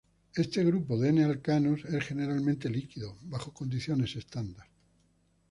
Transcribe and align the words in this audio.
Este 0.33 0.63
grupo 0.63 0.97
de 0.99 1.09
n-alcanos 1.11 1.85
es 1.85 2.03
generalmente 2.07 2.71
líquido 2.71 3.19
bajo 3.21 3.53
condiciones 3.53 4.15
estándar. 4.15 4.65